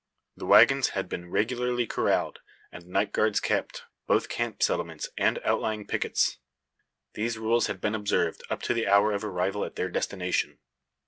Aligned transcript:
The 0.35 0.47
waggons 0.47 0.89
had 0.97 1.07
been 1.07 1.29
regularly 1.29 1.85
corralled, 1.85 2.39
and 2.71 2.87
night 2.87 3.13
guards 3.13 3.39
kept 3.39 3.83
both 4.07 4.29
camp 4.29 4.63
sentinels 4.63 5.09
and 5.15 5.37
outlying 5.45 5.85
pickets. 5.85 6.39
These 7.13 7.37
rules 7.37 7.67
had 7.67 7.79
been 7.79 7.93
observed 7.93 8.41
up 8.49 8.63
to 8.63 8.73
the 8.73 8.87
hour 8.87 9.11
of 9.11 9.23
arrival 9.23 9.63
at 9.63 9.75
their 9.75 9.89
destination. 9.89 10.57